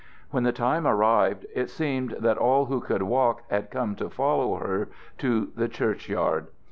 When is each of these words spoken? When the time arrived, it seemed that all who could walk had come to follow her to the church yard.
When 0.31 0.41
the 0.41 0.51
time 0.51 0.87
arrived, 0.87 1.45
it 1.53 1.69
seemed 1.69 2.15
that 2.19 2.35
all 2.39 2.65
who 2.65 2.81
could 2.81 3.03
walk 3.03 3.43
had 3.51 3.69
come 3.69 3.95
to 3.97 4.09
follow 4.09 4.55
her 4.55 4.89
to 5.19 5.51
the 5.55 5.67
church 5.69 6.09
yard. 6.09 6.47